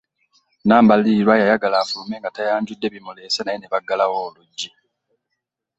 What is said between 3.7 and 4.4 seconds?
baggalawo